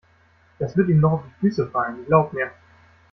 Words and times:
Das 0.57 0.75
wird 0.75 0.89
ihm 0.89 0.99
noch 0.99 1.11
auf 1.11 1.23
die 1.27 1.41
Füße 1.41 1.67
fallen, 1.69 2.03
glaub 2.07 2.33
mir! 2.33 2.49